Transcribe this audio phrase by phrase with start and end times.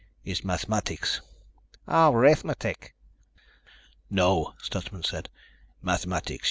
[0.25, 1.21] It's mathematics."
[1.87, 2.95] "Oh, arithmetic."
[4.09, 5.29] "No," Stutsman said.
[5.83, 6.39] "Mathematics.